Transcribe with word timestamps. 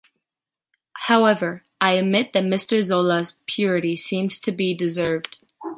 However, 1.05 1.63
I 1.79 1.91
admit 1.93 2.33
that 2.33 2.43
Mister 2.43 2.81
Zola’s 2.81 3.37
purity 3.45 3.95
seems 3.95 4.39
to 4.39 4.51
be 4.51 4.73
deserved. 4.73 5.45